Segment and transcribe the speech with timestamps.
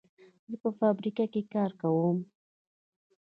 [0.49, 2.17] زه په فابریکه کې کار کوم.